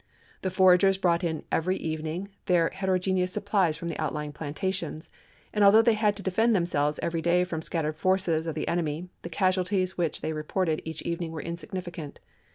The 0.41 0.49
foragers 0.49 0.97
brought 0.97 1.23
in 1.23 1.43
every 1.51 1.77
evening 1.77 2.29
their 2.47 2.69
heterogeneous 2.69 3.31
supplies 3.31 3.77
from 3.77 3.87
the 3.87 3.99
outlying 3.99 4.33
plantations, 4.33 5.11
and 5.53 5.63
although 5.63 5.83
they 5.83 5.93
had 5.93 6.15
to 6.15 6.23
defend 6.23 6.55
themselves 6.55 6.99
every 7.03 7.21
day 7.21 7.43
from 7.43 7.61
scattered 7.61 7.97
forces 7.97 8.47
of 8.47 8.55
the 8.55 8.67
enemy, 8.67 9.09
the 9.21 9.29
casualties 9.29 9.99
which 9.99 10.21
they 10.21 10.33
reported 10.33 10.81
each 10.85 11.03
evening 11.03 11.31
were 11.31 11.41
insignificant. 11.43 12.19